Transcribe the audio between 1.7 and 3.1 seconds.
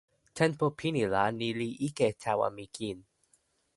ike tawa mi kin.